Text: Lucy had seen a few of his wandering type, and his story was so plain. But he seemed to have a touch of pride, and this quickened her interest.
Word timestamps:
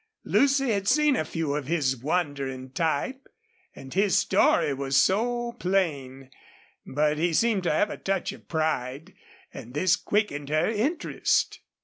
Lucy 0.23 0.69
had 0.71 0.87
seen 0.87 1.15
a 1.15 1.23
few 1.23 1.53
of 1.55 1.67
his 1.67 1.95
wandering 1.95 2.71
type, 2.71 3.27
and 3.75 3.93
his 3.93 4.17
story 4.17 4.73
was 4.73 4.97
so 4.97 5.51
plain. 5.59 6.31
But 6.87 7.19
he 7.19 7.33
seemed 7.33 7.61
to 7.65 7.71
have 7.71 7.91
a 7.91 7.97
touch 7.97 8.31
of 8.31 8.47
pride, 8.47 9.13
and 9.53 9.75
this 9.75 9.95
quickened 9.95 10.49
her 10.49 10.67
interest. 10.67 11.59